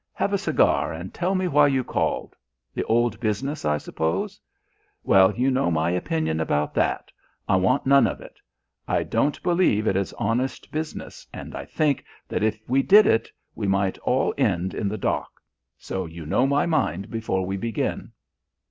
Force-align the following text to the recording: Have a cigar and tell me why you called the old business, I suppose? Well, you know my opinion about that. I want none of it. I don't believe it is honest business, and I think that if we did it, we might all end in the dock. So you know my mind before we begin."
Have 0.13 0.33
a 0.33 0.37
cigar 0.39 0.91
and 0.91 1.13
tell 1.13 1.35
me 1.35 1.47
why 1.47 1.67
you 1.67 1.83
called 1.83 2.35
the 2.73 2.83
old 2.85 3.19
business, 3.19 3.65
I 3.65 3.77
suppose? 3.77 4.41
Well, 5.03 5.31
you 5.35 5.51
know 5.51 5.69
my 5.69 5.91
opinion 5.91 6.39
about 6.39 6.73
that. 6.73 7.11
I 7.47 7.57
want 7.57 7.85
none 7.85 8.07
of 8.07 8.19
it. 8.19 8.39
I 8.87 9.03
don't 9.03 9.39
believe 9.43 9.85
it 9.85 9.95
is 9.95 10.11
honest 10.13 10.71
business, 10.71 11.27
and 11.31 11.55
I 11.55 11.65
think 11.65 12.03
that 12.27 12.41
if 12.41 12.59
we 12.67 12.81
did 12.81 13.05
it, 13.05 13.29
we 13.53 13.67
might 13.67 13.99
all 13.99 14.33
end 14.39 14.73
in 14.73 14.89
the 14.89 14.97
dock. 14.97 15.39
So 15.77 16.07
you 16.07 16.25
know 16.25 16.47
my 16.47 16.65
mind 16.65 17.11
before 17.11 17.45
we 17.45 17.55
begin." 17.55 18.11